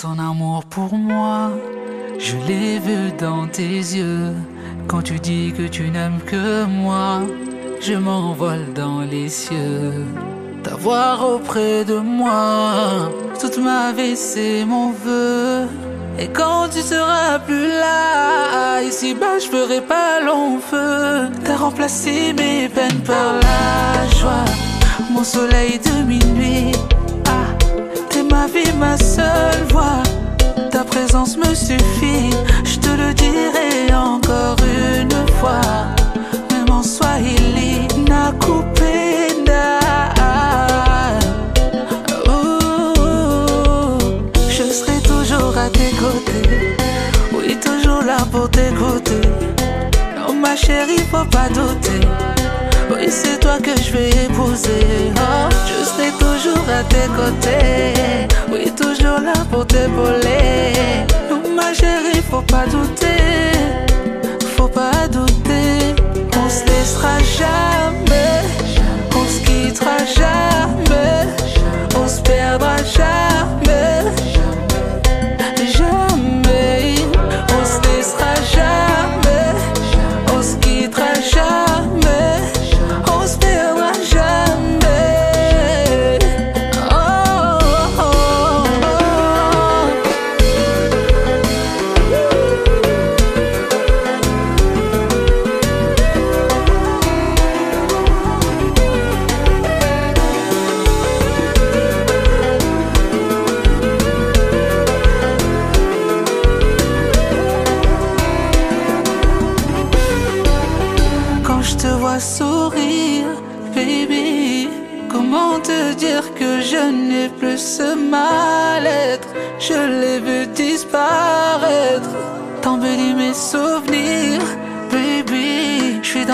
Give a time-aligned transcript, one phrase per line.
[0.00, 1.50] Ton amour pour moi,
[2.20, 4.32] je l'ai vu dans tes yeux.
[4.86, 7.22] Quand tu dis que tu n'aimes que moi,
[7.80, 10.06] je m'envole dans les cieux.
[10.62, 15.66] T'avoir auprès de moi, toute ma vie c'est mon vœu.
[16.16, 21.28] Et quand tu seras plus là, ici bas je ferai pas long feu.
[21.44, 24.44] T'as remplacé mes peines par la joie,
[25.10, 26.70] mon soleil de minuit.
[28.52, 30.02] Vie, ma seule voix.
[30.70, 32.30] Ta présence me suffit,
[32.64, 35.60] je te le dirai encore une fois.
[36.50, 39.78] Même en Swahili, nakupenda.
[42.26, 42.98] Ouh,
[44.48, 46.76] Je serai toujours à tes côtés,
[47.34, 49.20] oui toujours là pour t'écouter.
[50.16, 52.06] Non ma chérie, faut pas douter.
[52.98, 55.12] Oui, c'est toi que je vais épouser.
[55.16, 58.26] Oh, je serai toujours à tes côtés.
[58.50, 61.06] Oui, toujours là pour t'épauler.
[61.54, 63.52] Ma chérie, faut pas douter.
[64.56, 65.94] Faut pas douter.
[66.36, 68.42] On se laissera jamais.
[69.14, 71.28] On se quittera jamais.
[71.96, 72.76] On se perdra.
[72.96, 74.37] Jamais.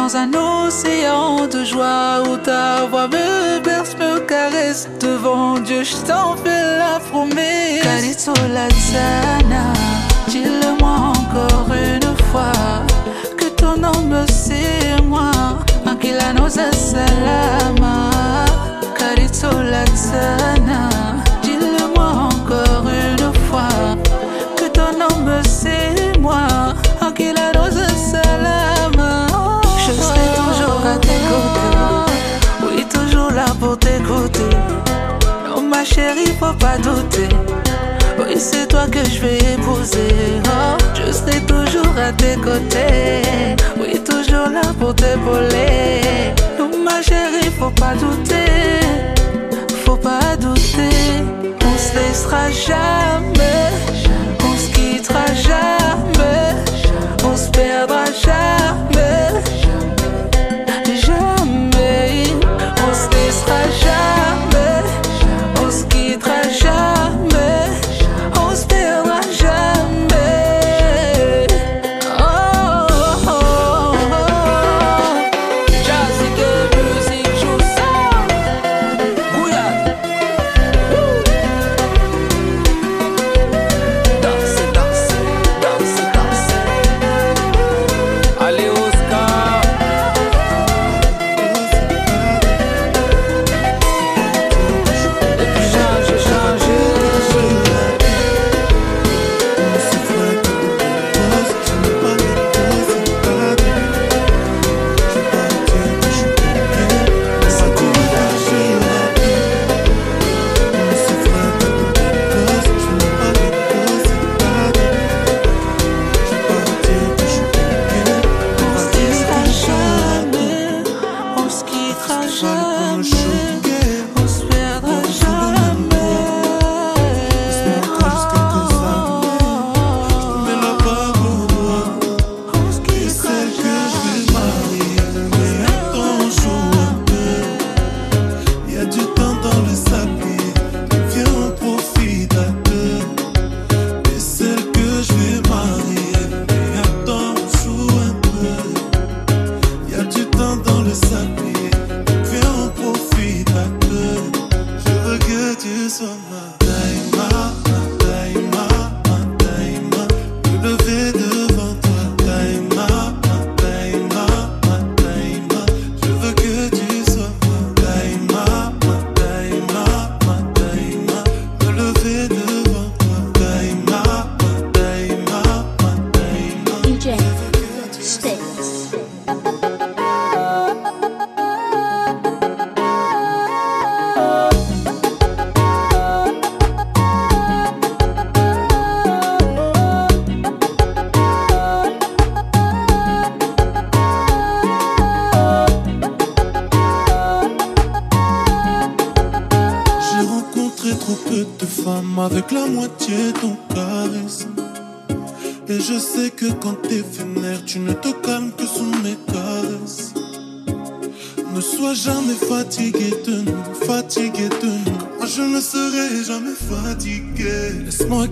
[0.05, 4.87] Dans un océan de joie où ta voix me berce, me caresse.
[5.01, 7.83] Devant Dieu, je t'en fais la promesse.
[7.83, 9.73] Calypso Latsana,
[10.29, 12.53] dis-le-moi encore une fois
[13.39, 15.33] que ton nom c'est moi
[15.87, 18.11] Akila noza salama
[19.71, 20.54] latsana Dis-le-moi
[36.65, 37.29] pas douter
[38.17, 40.15] oui, c'est toi que je vais épouser.
[40.47, 43.23] Oh, je serai toujours à tes côtés.
[43.77, 46.01] Oui, toujours là pour t'épauler.
[46.57, 48.87] Non, ma chérie, faut pas douter.
[49.85, 51.25] Faut pas douter.
[51.69, 53.71] On se laissera jamais.
[54.49, 56.55] On se quittera jamais.
[57.25, 59.43] On se perdra jamais.
[59.61, 60.04] Jamais.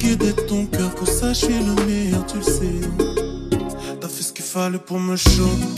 [0.02, 2.80] guidé ton cœur, pour ça je suis le meilleur, tu le sais.
[4.00, 5.71] T'as fait ce qu'il fallait pour me chauffer.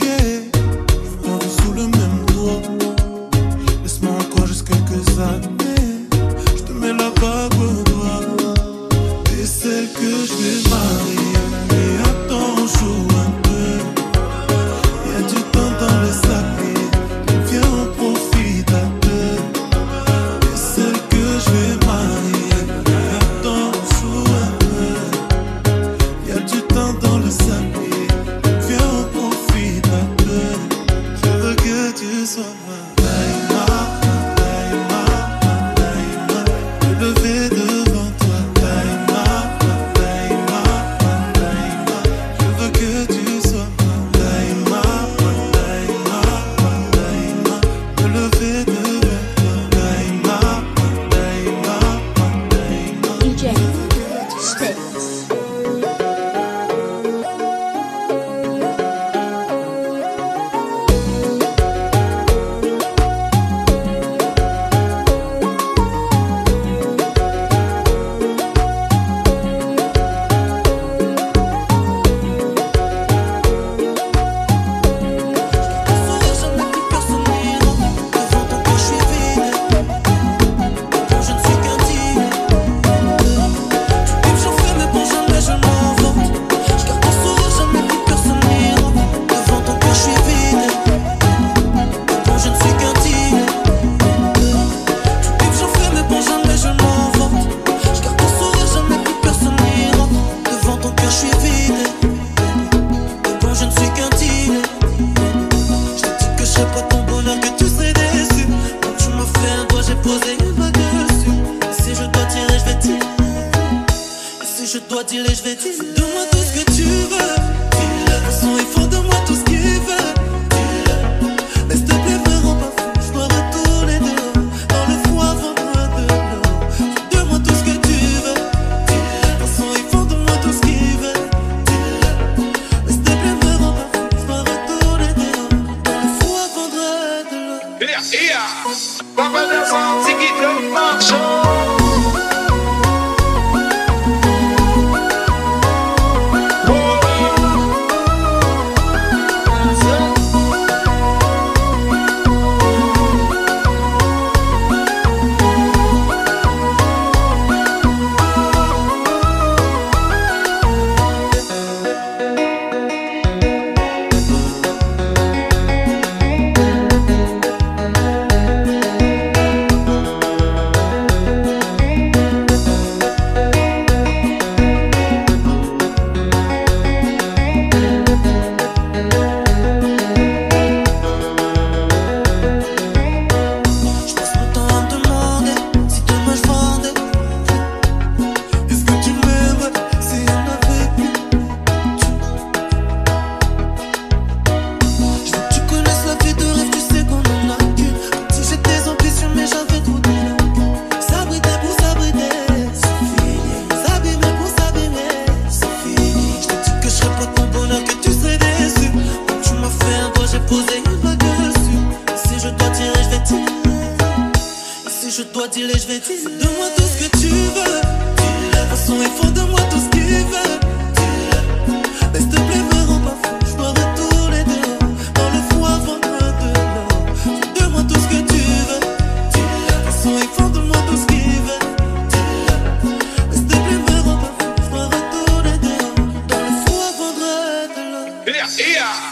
[238.27, 239.09] Yeah, yeah.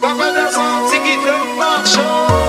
[0.00, 0.88] Papa, that's all.
[0.90, 2.43] Take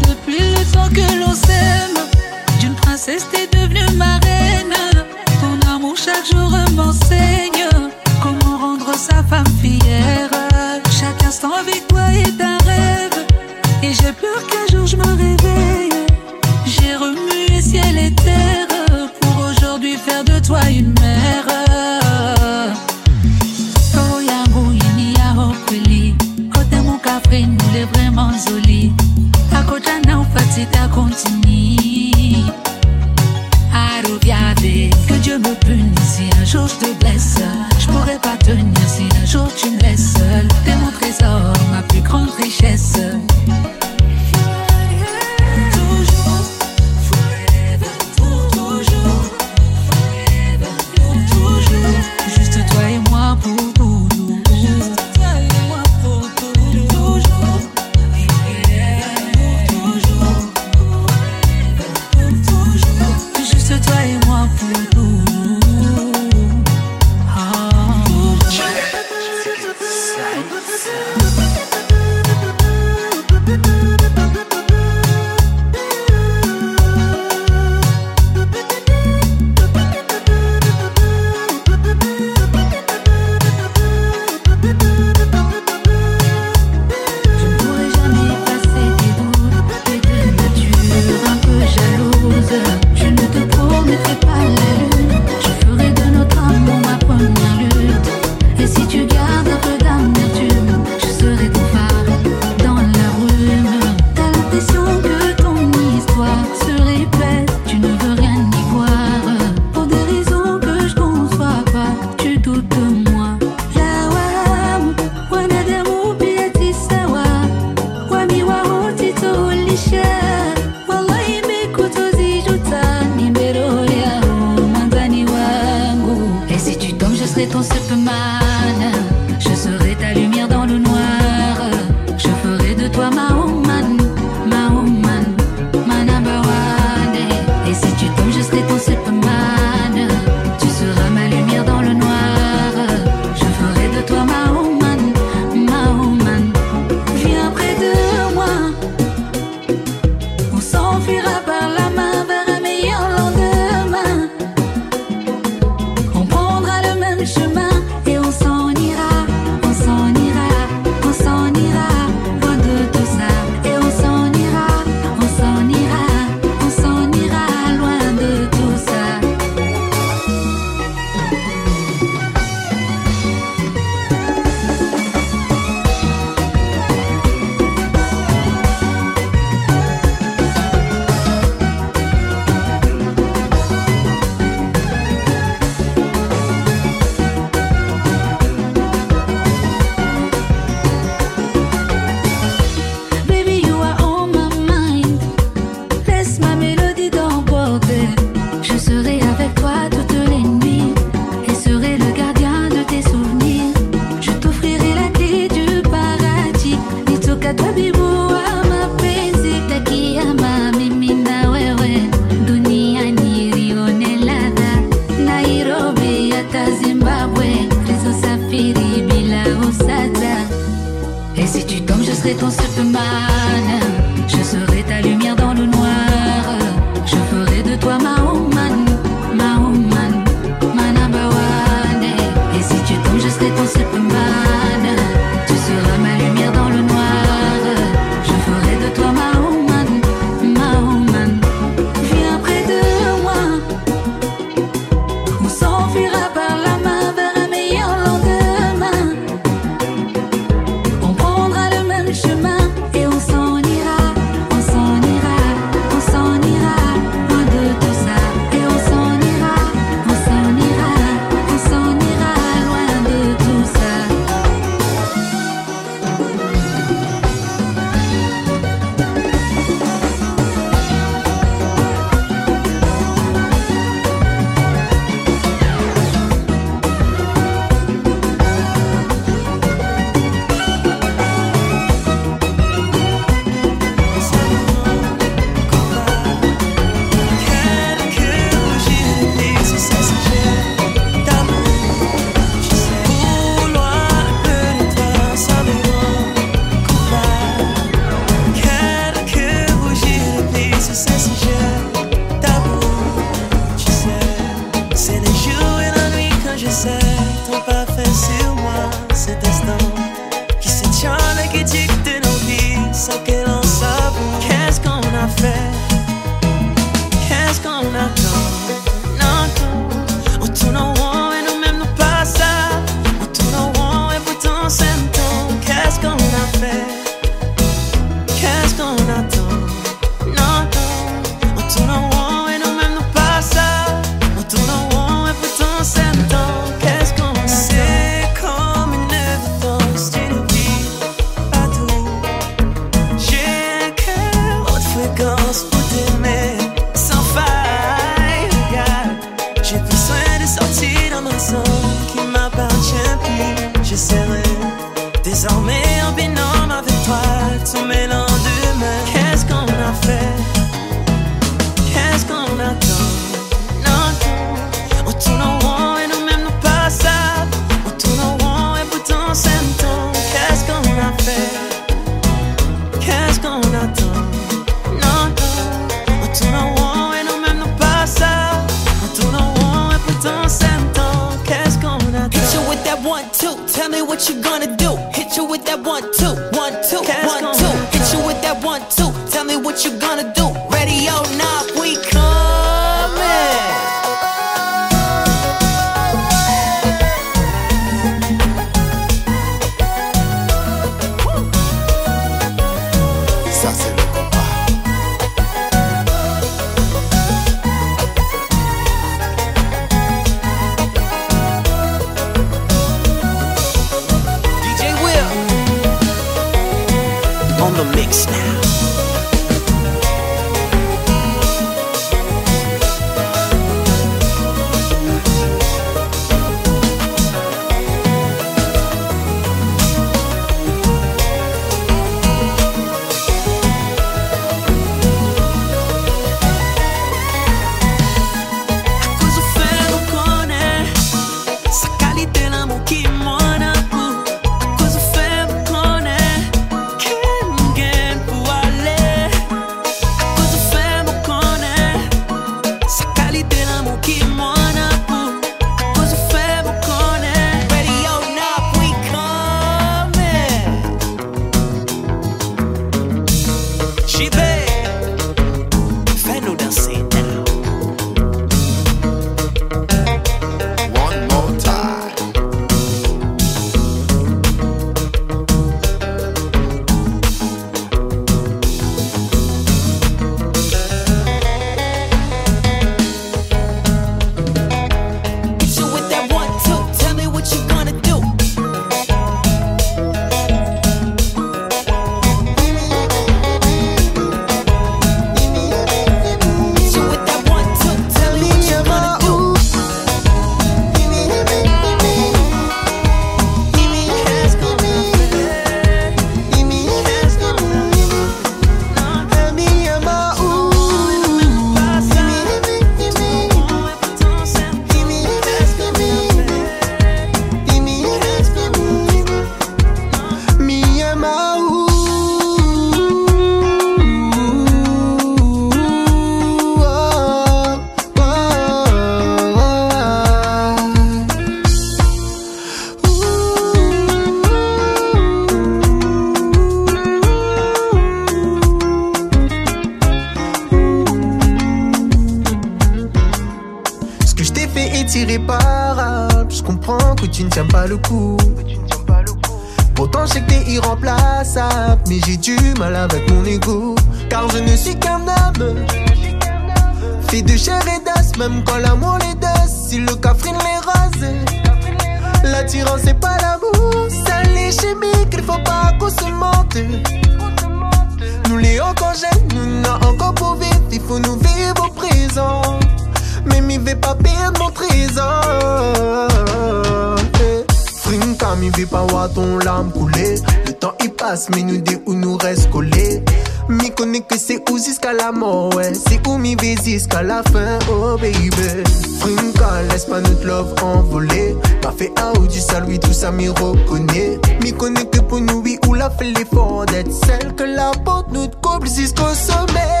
[592.39, 594.39] ou du sale, oui, tout ça m'y reconnaît.
[594.61, 598.31] M'y connaît que pour nous, oui, ou la fait l'effort d'être celle que la porte
[598.31, 600.00] nous couple jusqu'au sommet.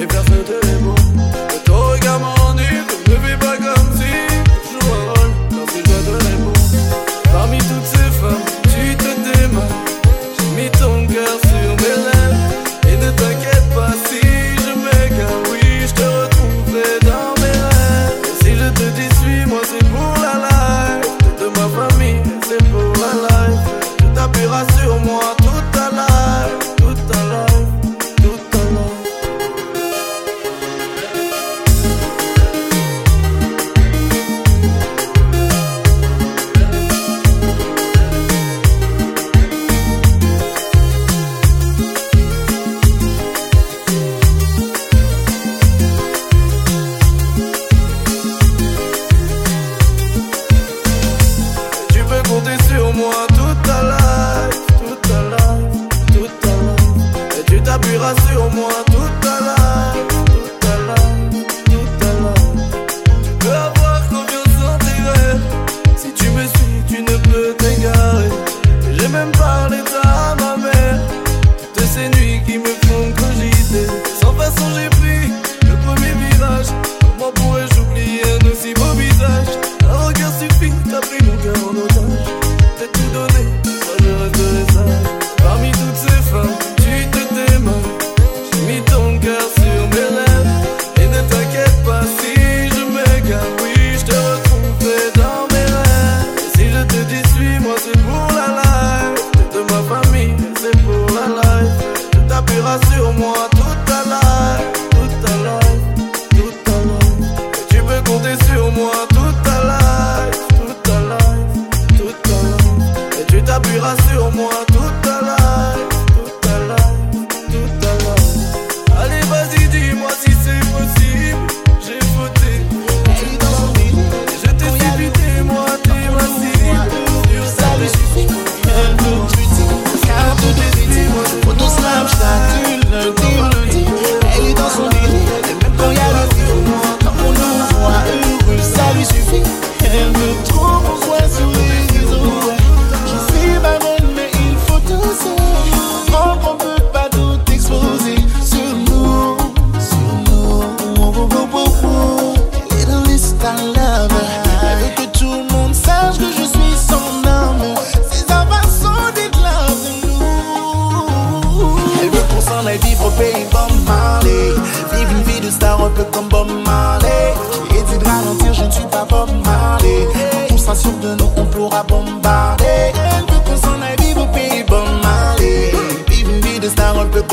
[0.00, 1.33] et personne te répond.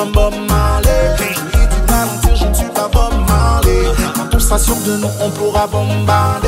[0.02, 1.16] comme Bob Marley.
[2.34, 3.84] Je suis pas Bob Marley.
[4.16, 6.48] Quand on de nous, on pourra bombarder.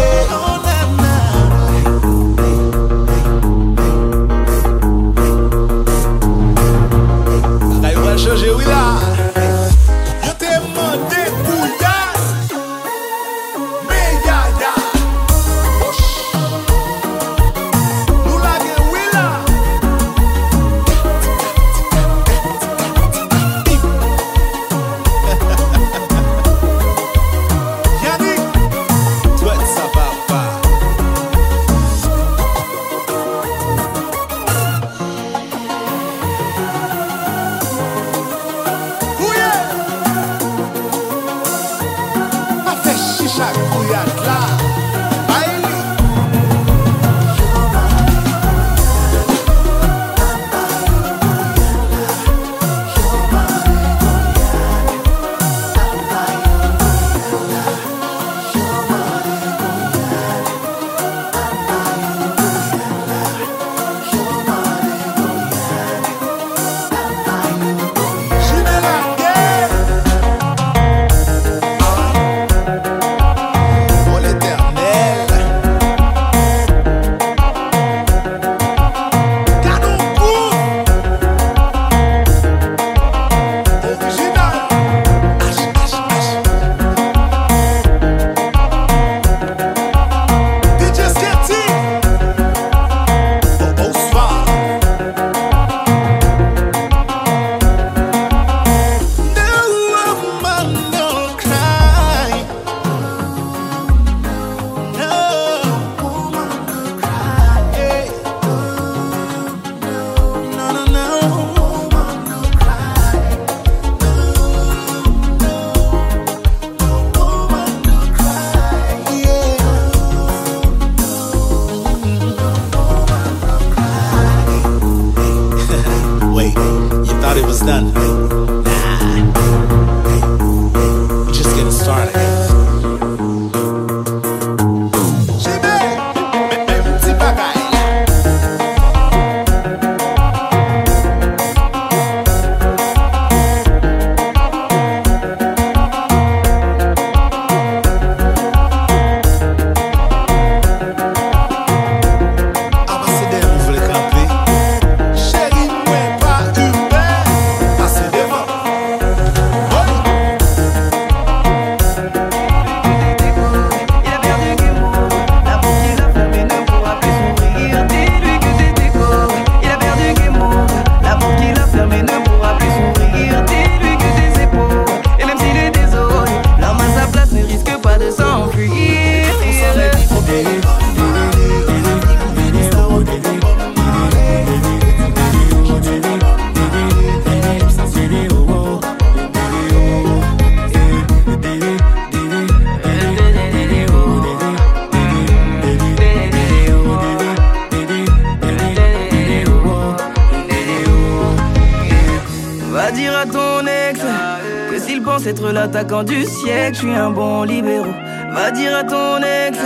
[206.74, 207.86] je suis un bon libéraux.
[208.34, 209.58] Va dire à ton ex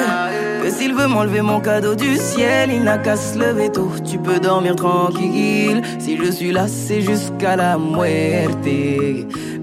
[0.62, 3.92] que s'il veut m'enlever mon cadeau du ciel, il n'a qu'à se lever tôt.
[4.06, 5.82] Tu peux dormir tranquille.
[6.00, 8.68] Si je suis là, c'est jusqu'à la muerte.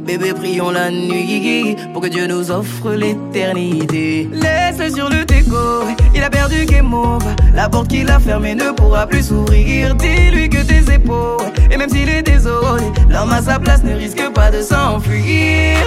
[0.06, 4.28] Bébé, prions la nuit pour que Dieu nous offre l'éternité.
[4.32, 7.26] Laisse sur le déco, il a perdu game over.
[7.54, 9.94] La porte qu'il a fermée ne pourra plus s'ouvrir.
[9.94, 14.30] Dis-lui que tes épaules, et même s'il est désolé, l'homme à sa place ne risque
[14.32, 15.78] pas de s'enfuir.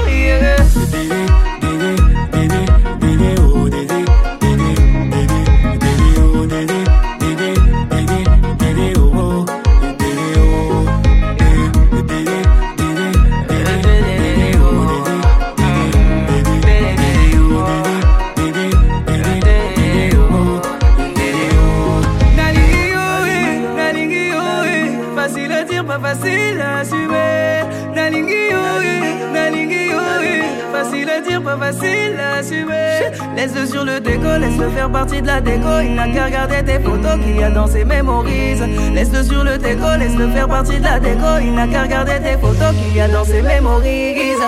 [25.99, 27.63] facile à assumer.
[27.95, 29.89] Nalingi oui, nalingi
[30.19, 30.43] oui.
[30.71, 33.11] Facile à dire, pas facile à assumer.
[33.35, 35.79] Laisse-le sur le déco, laisse-le faire partie de la déco.
[35.83, 38.63] Il n'a qu'à regarder tes photos qu'il y a dans ses mémorises.
[38.93, 41.39] Laisse-le sur le déco, laisse-le faire partie de la déco.
[41.41, 44.43] Il n'a qu'à regarder tes photos qu'il y a dans ses mémorises.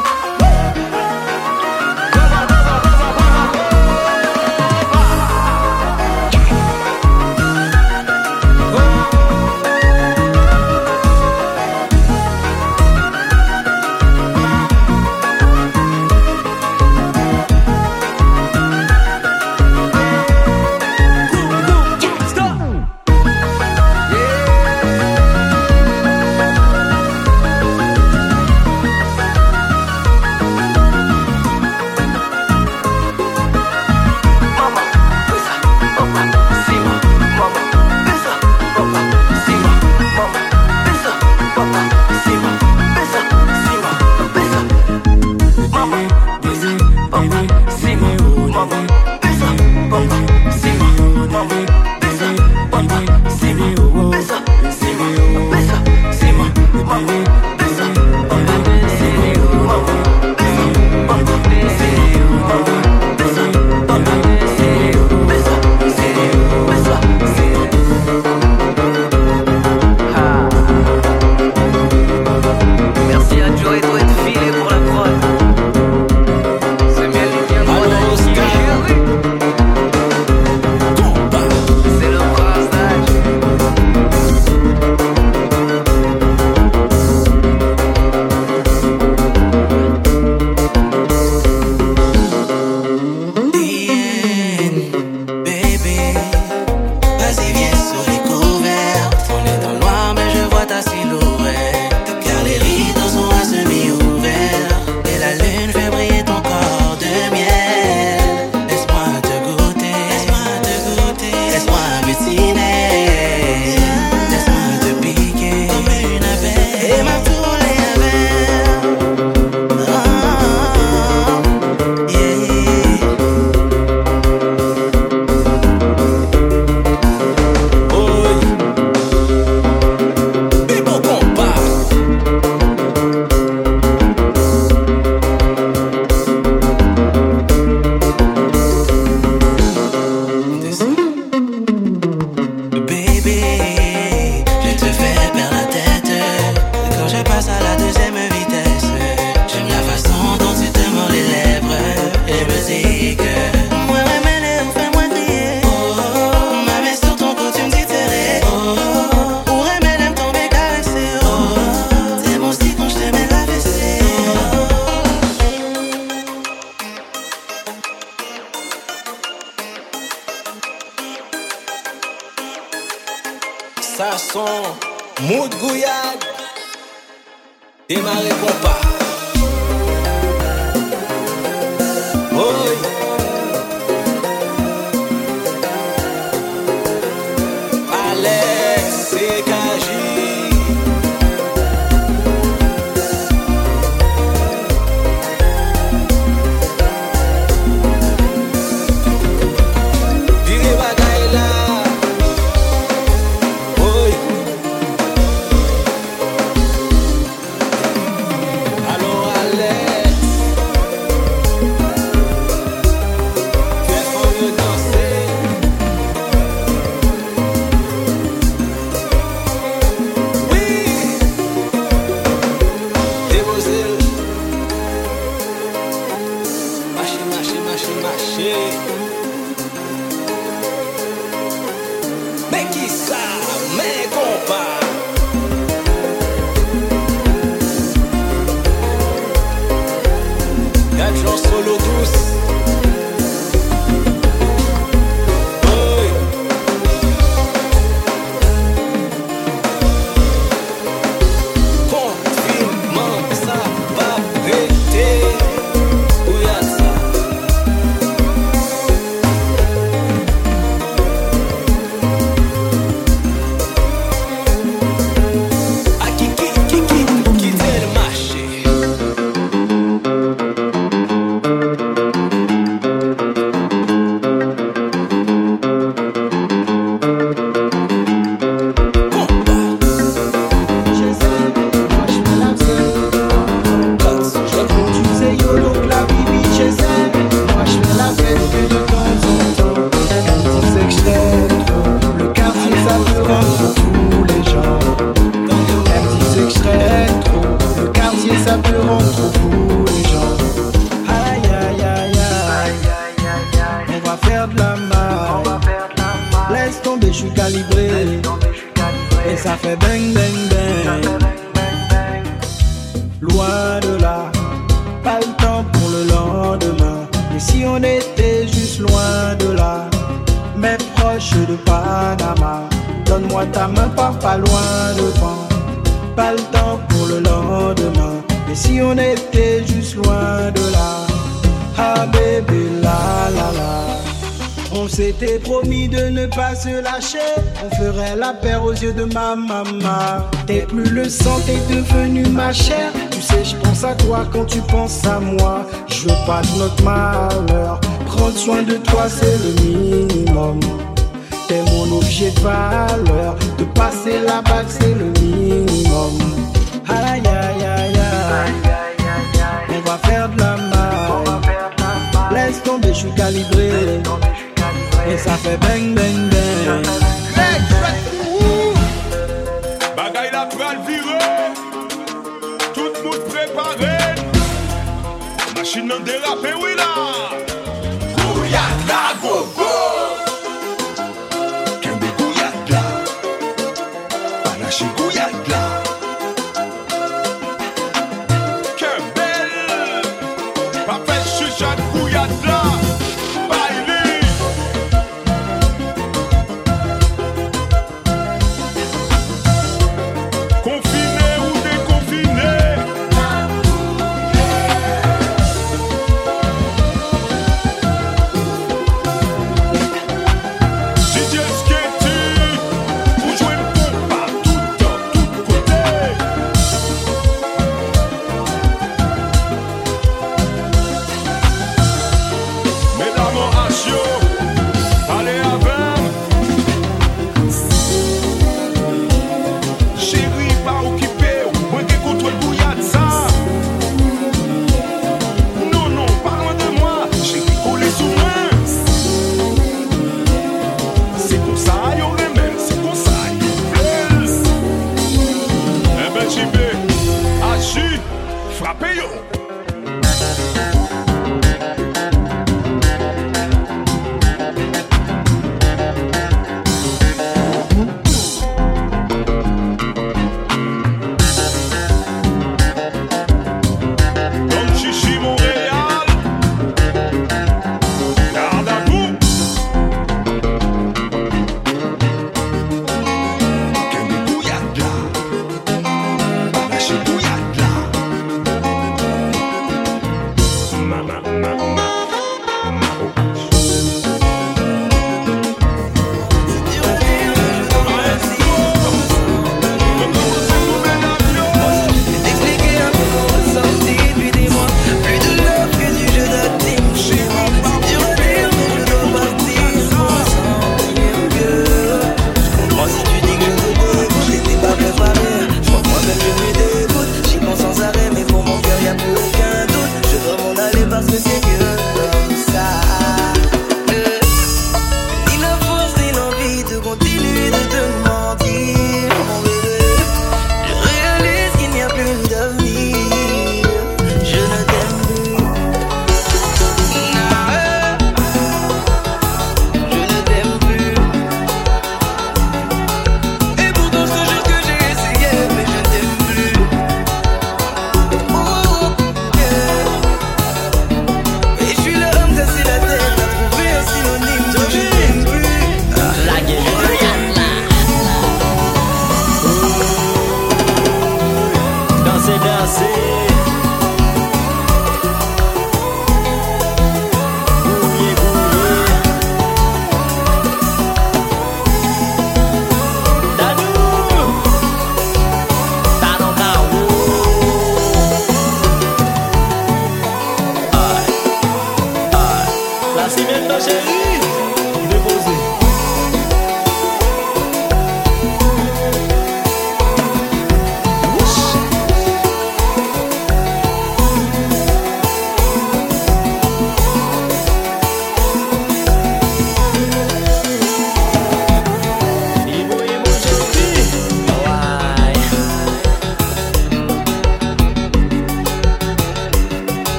[349.10, 349.89] sailing.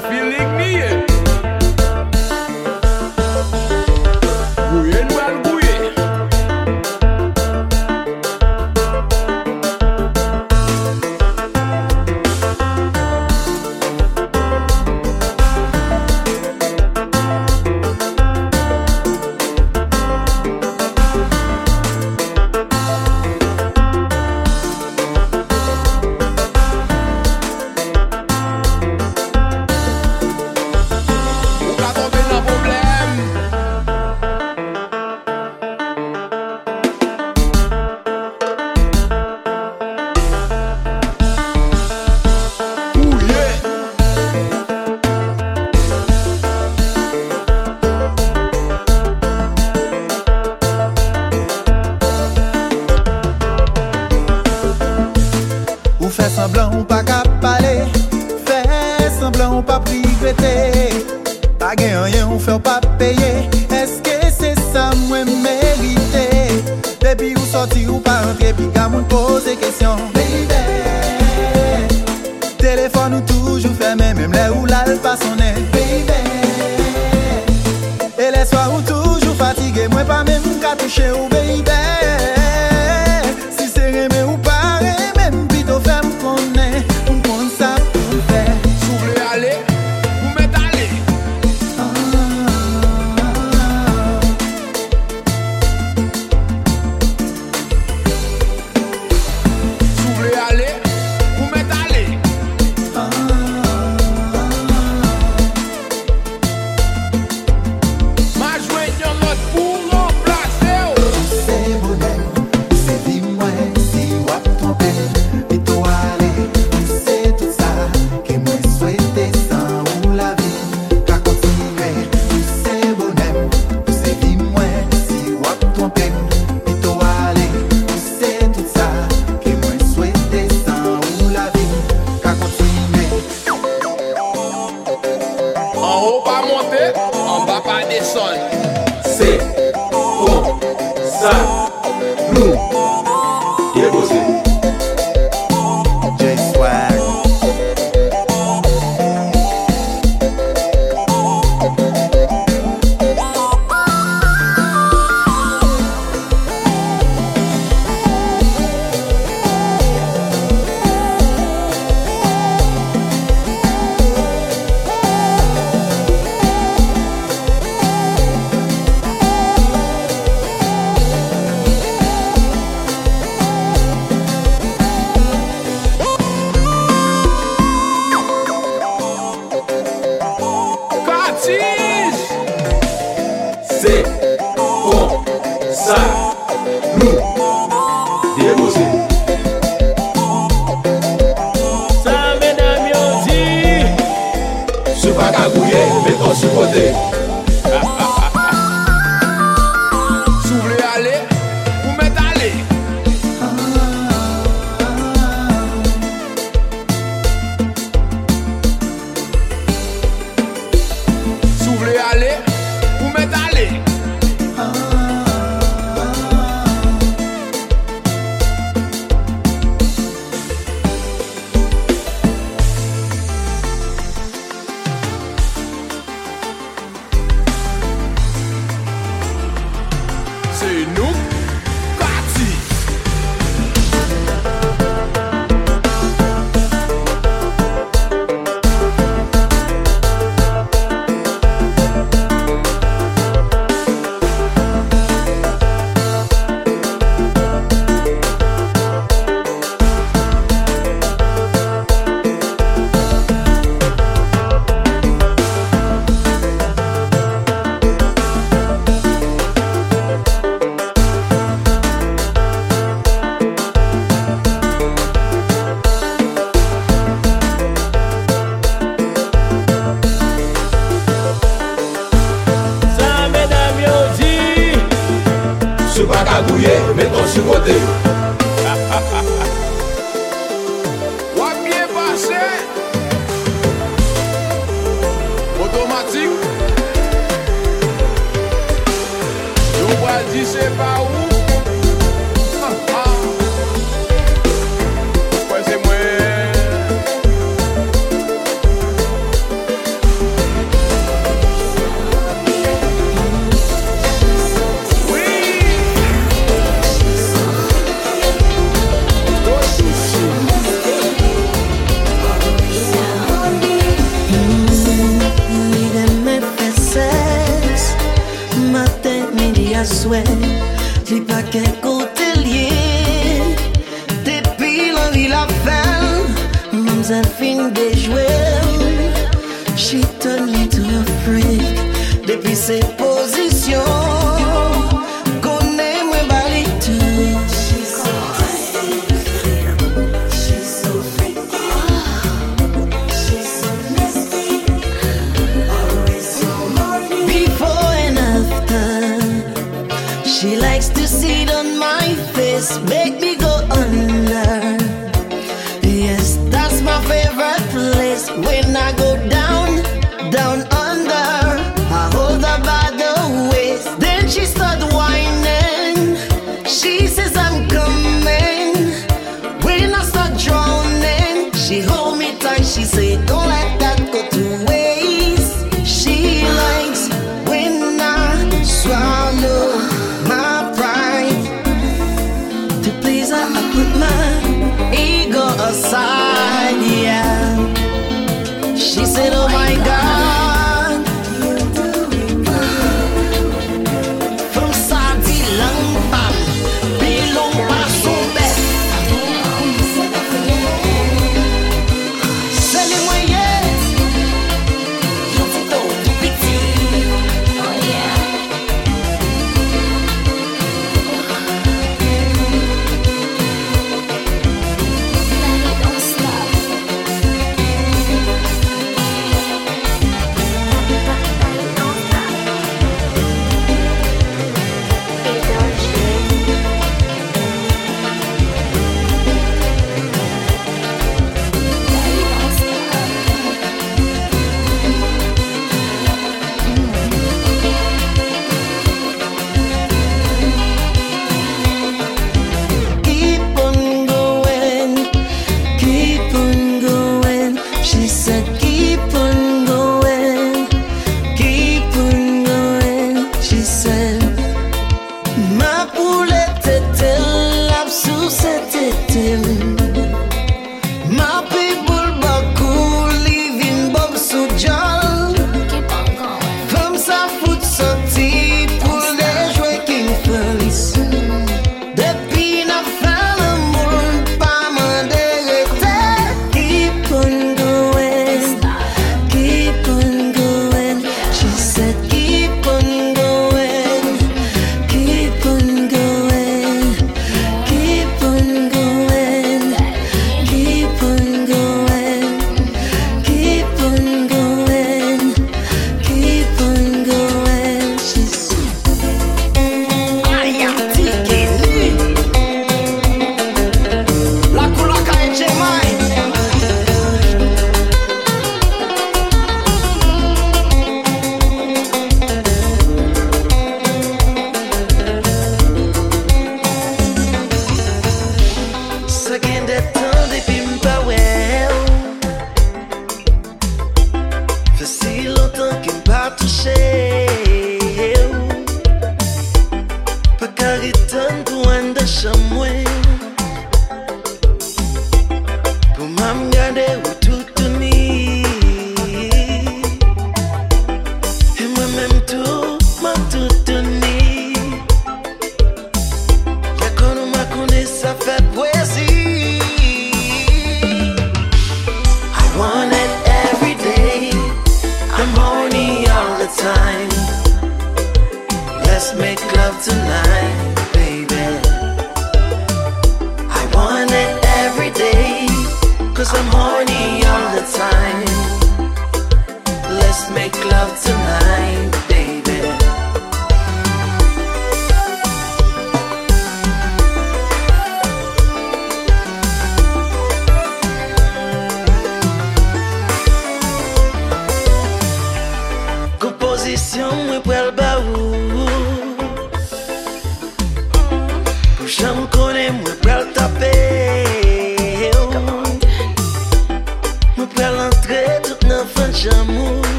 [0.00, 0.47] feeling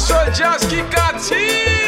[0.00, 1.79] sou Jazz Kikati.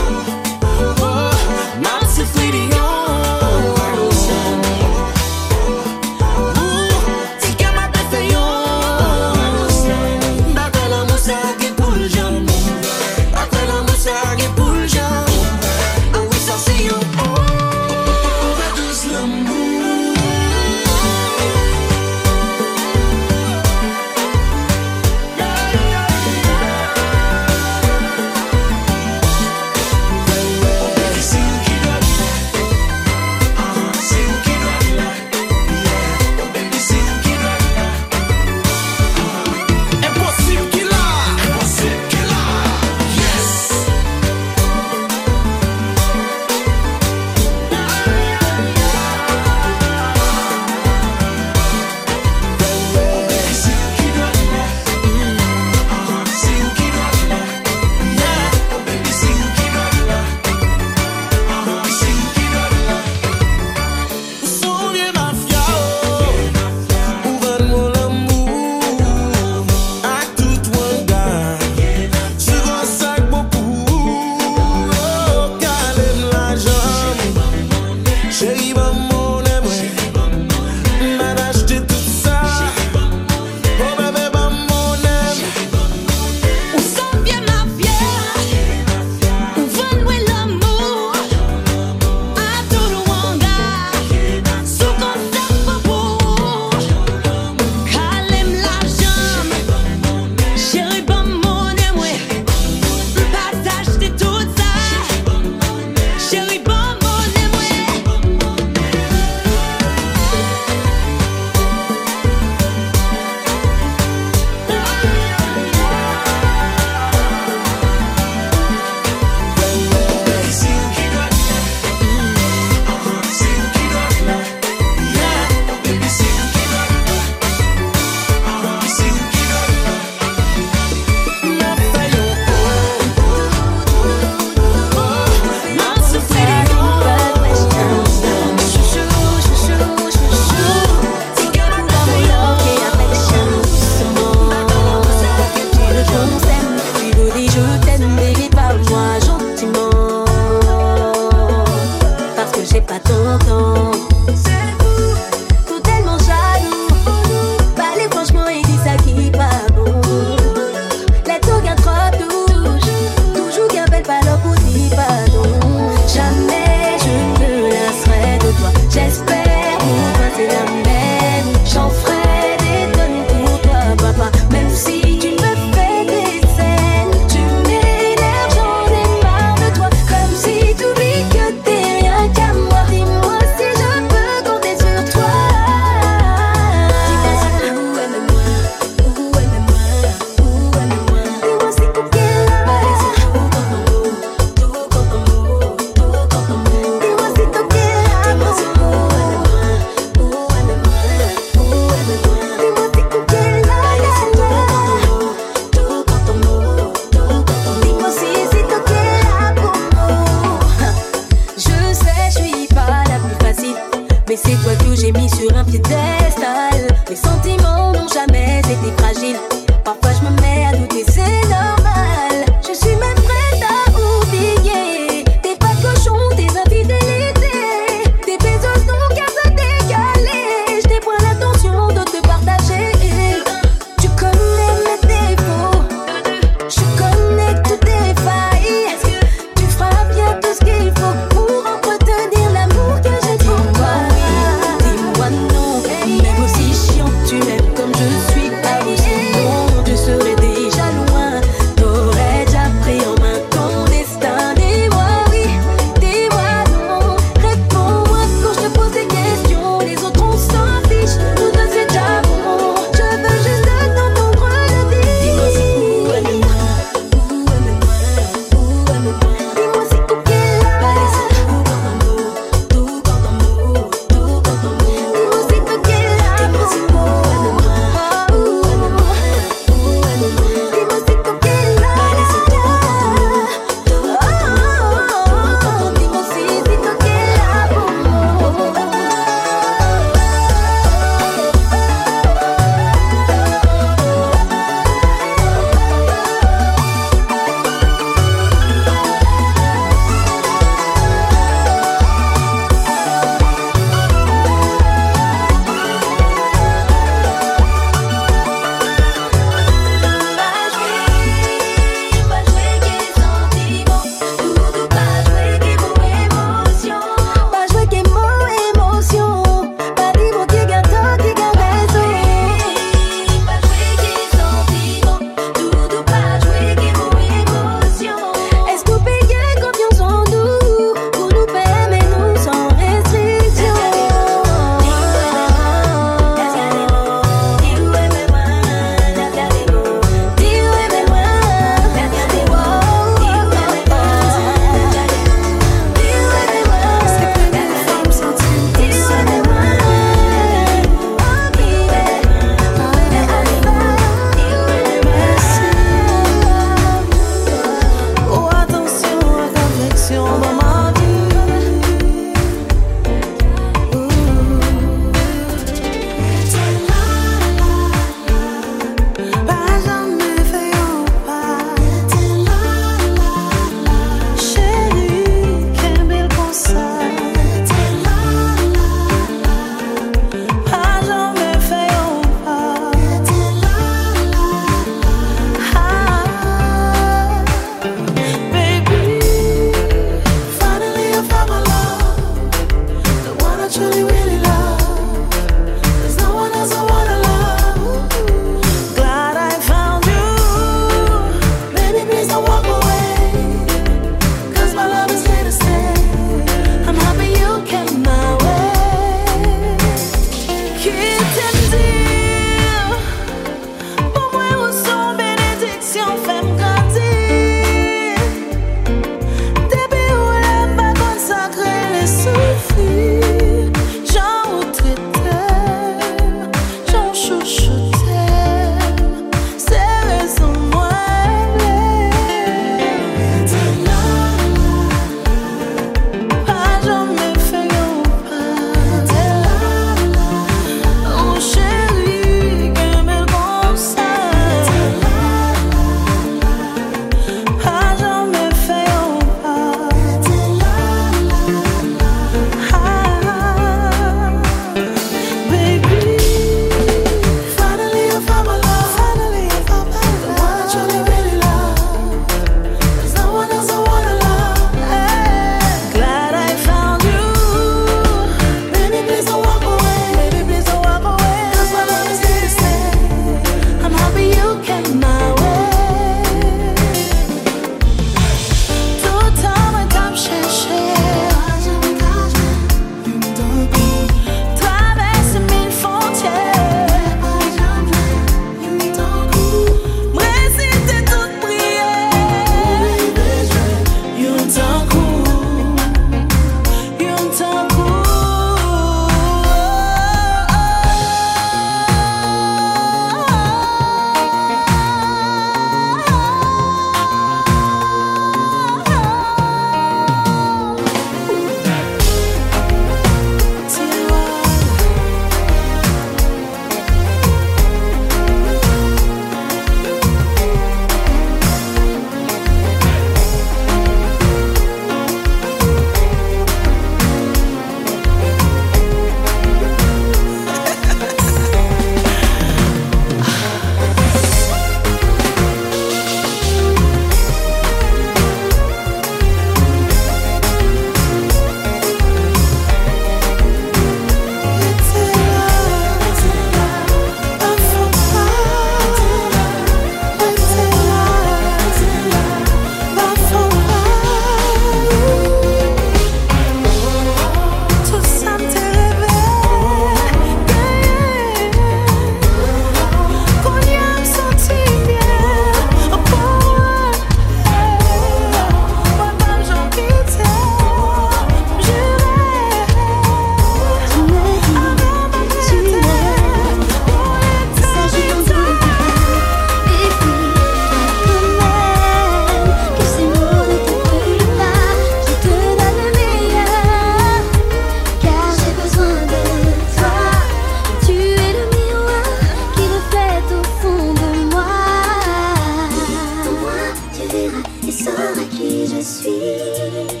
[598.83, 600.00] Sweet.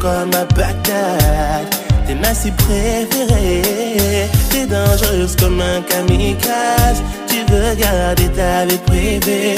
[0.00, 1.66] comme à Bagdad.
[2.06, 4.28] T'es ma si préférée.
[4.50, 7.02] T'es dangereuse comme un kamikaze.
[7.28, 9.56] Tu veux garder ta vie privée.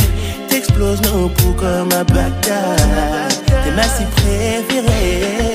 [0.49, 3.33] T'exploses nos poux comme à Bagdad.
[3.47, 5.52] T'es ma si préférée.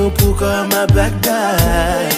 [0.00, 2.12] mon cou comme à Bagdad.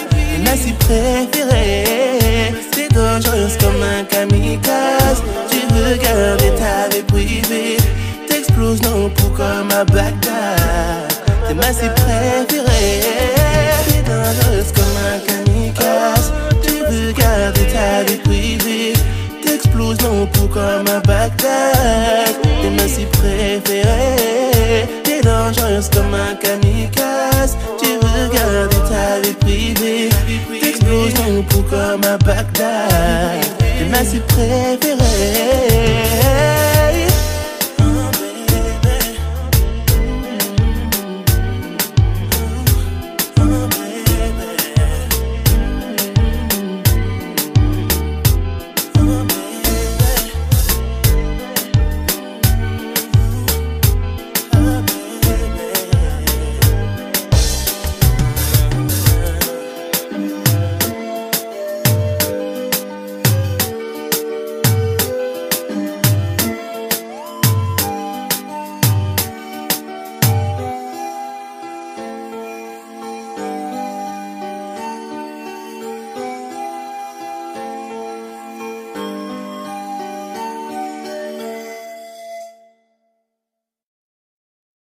[0.55, 5.23] Si préférée, c'est dangereuse comme un kamikaze.
[5.49, 7.77] Tu veux garder ta vie privée,
[8.27, 11.11] t'exploses non pour comme à Bagdad.
[11.47, 12.62] T'es ma si préférée.
[31.73, 33.41] Comme un Bagdad.
[33.57, 35.62] T'es ma cible préférée.